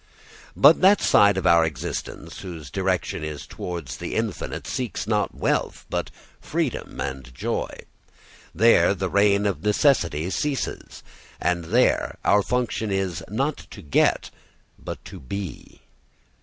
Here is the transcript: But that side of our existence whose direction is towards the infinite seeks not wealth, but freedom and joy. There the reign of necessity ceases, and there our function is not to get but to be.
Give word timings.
But 0.55 0.81
that 0.81 0.99
side 0.99 1.37
of 1.37 1.45
our 1.45 1.63
existence 1.63 2.39
whose 2.39 2.71
direction 2.71 3.23
is 3.23 3.45
towards 3.45 3.97
the 3.97 4.15
infinite 4.15 4.65
seeks 4.65 5.05
not 5.05 5.35
wealth, 5.35 5.85
but 5.91 6.09
freedom 6.39 6.99
and 6.99 7.31
joy. 7.35 7.69
There 8.51 8.95
the 8.95 9.09
reign 9.11 9.45
of 9.45 9.61
necessity 9.61 10.27
ceases, 10.31 11.03
and 11.39 11.65
there 11.65 12.17
our 12.25 12.41
function 12.41 12.89
is 12.91 13.23
not 13.29 13.57
to 13.69 13.83
get 13.83 14.31
but 14.79 15.05
to 15.05 15.19
be. 15.19 15.81